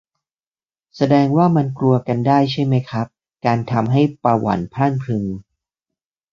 [0.95, 3.07] แสดงว่ามันกลัวกันได้ใช่ไหมครับ
[3.45, 5.23] การทำให้ประหวั่นพรั่นพรึง